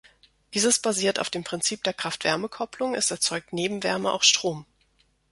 [0.55, 4.65] Dieses basiert auf dem Prinzip der Kraft-Wärme-Kopplung; es erzeugt neben Wärme auch Strom.